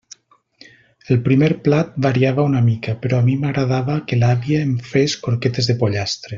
El 1.15 1.19
primer 1.27 1.49
plat 1.67 1.91
variava 2.07 2.47
una 2.53 2.63
mica, 2.71 2.97
però 3.05 3.19
a 3.21 3.27
mi 3.29 3.37
m'agradava 3.45 4.01
que 4.09 4.21
l'àvia 4.25 4.67
em 4.71 4.77
fes 4.95 5.19
croquetes 5.29 5.73
de 5.75 5.81
pollastre. 5.85 6.29